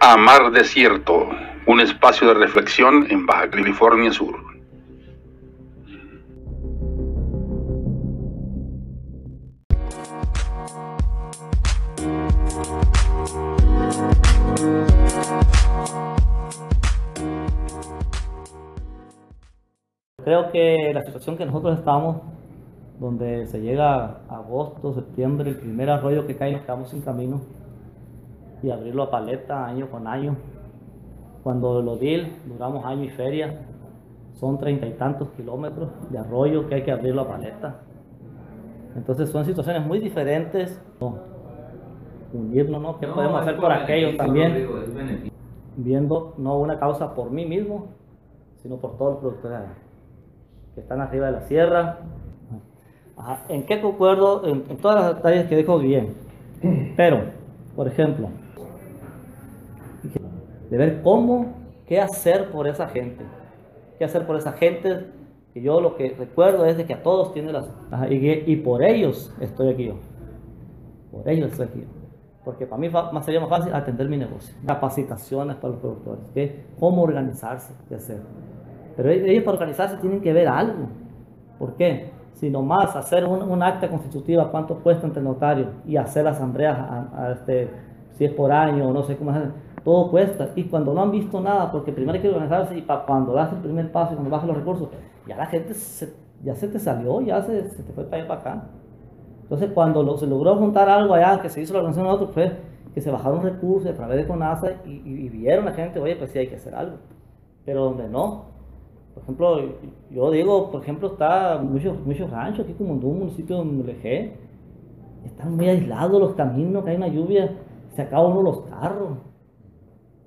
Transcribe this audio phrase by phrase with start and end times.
[0.00, 1.28] a Mar Desierto,
[1.66, 4.36] un espacio de reflexión en Baja California Sur.
[20.24, 22.16] Creo que la situación que nosotros estamos,
[22.98, 27.65] donde se llega agosto, septiembre, el primer arroyo que cae, nos quedamos sin camino
[28.66, 30.36] y abrirlo a paleta año con año.
[31.44, 33.60] Cuando lo DIL duramos año y feria,
[34.32, 37.82] son treinta y tantos kilómetros de arroyo que hay que abrirlo a paleta.
[38.96, 40.82] Entonces son situaciones muy diferentes.
[42.32, 42.98] unirnos, ¿no?
[42.98, 45.30] ¿Qué podemos hacer por aquellos también?
[45.76, 47.86] Viendo no una causa por mí mismo,
[48.62, 49.60] sino por todos los productores
[50.74, 51.98] que están arriba de la sierra.
[53.48, 54.44] ¿En qué concuerdo?
[54.44, 56.14] En, en todas las detalles que dijo bien.
[56.96, 57.26] Pero,
[57.76, 58.28] por ejemplo,
[60.70, 61.54] de ver cómo,
[61.86, 63.24] qué hacer por esa gente,
[63.98, 65.06] qué hacer por esa gente,
[65.52, 67.66] que yo lo que recuerdo es de que a todos tiene las...
[68.10, 69.94] Y, por ellos estoy aquí yo,
[71.10, 71.86] por ellos estoy aquí yo.
[72.44, 72.88] Porque para mí
[73.22, 74.54] sería más fácil atender mi negocio.
[74.64, 76.66] Capacitaciones para los productores, ¿qué?
[76.78, 78.20] cómo organizarse, qué hacer.
[78.96, 80.88] Pero ellos para organizarse tienen que ver algo.
[81.58, 82.12] ¿Por qué?
[82.34, 87.32] Si nomás hacer un, acta constitutiva, cuánto cuesta entre notarios y hacer la asamblea, a,
[87.32, 87.70] este,
[88.12, 89.50] si es por año o no sé cómo hacer
[89.86, 90.50] todo cuesta.
[90.56, 93.52] Y cuando no han visto nada, porque primero hay que organizarse y para cuando das
[93.52, 94.88] el primer paso y cuando bajas los recursos,
[95.28, 95.74] ya la gente
[96.42, 98.68] ya se te salió, ya se, te fue para allá para acá.
[99.42, 102.52] Entonces, cuando se logró juntar algo allá, que se hizo la organización de otros, fue
[102.94, 106.16] que se bajaron recursos a través de CONASA y, y, vieron a la gente, oye,
[106.16, 106.96] pues sí hay que hacer algo.
[107.64, 108.46] Pero donde no,
[109.14, 109.60] por ejemplo,
[110.10, 114.32] yo digo, por ejemplo, está muchos, muchos ranchos aquí como en un municipio donde me
[115.24, 117.56] están muy aislados los caminos, que hay una lluvia,
[117.94, 119.18] se acaban uno los carros.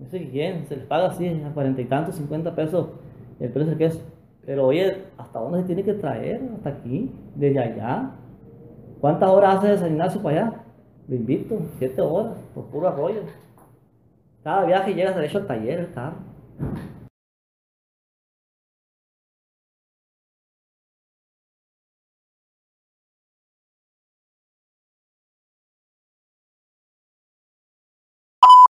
[0.00, 2.88] No sé quién, se les paga así a cuarenta y tantos, cincuenta pesos
[3.40, 4.04] el precio que es.
[4.44, 6.42] Pero oye, ¿hasta dónde se tiene que traer?
[6.56, 7.10] ¿Hasta aquí?
[7.34, 8.10] ¿Desde allá?
[9.00, 10.64] ¿Cuántas horas hace de Ignacio para allá?
[11.08, 13.20] Lo invito, siete horas, por puro arroyo.
[14.42, 16.16] Cada viaje llegas derecho al taller el carro.